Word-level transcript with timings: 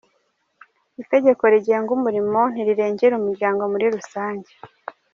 Itegeko 1.01 1.43
rigenga 1.53 1.89
umurimo 1.97 2.39
ntirirengera 2.51 3.13
umuryango 3.17 3.61
muri 3.71 3.85
rusange. 3.95 4.51